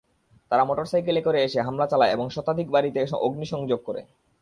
তারা 0.51 0.63
মোটরসাইকেলে 0.65 1.21
করে 1.21 1.39
এসে 1.43 1.59
হামলা 1.61 1.85
চালায় 1.87 2.11
এবং 2.11 2.25
শতাধিক 2.29 2.67
বাড়িতে 2.71 2.99
অগ্নিসংযোগ 3.17 3.79
করে। 3.85 4.01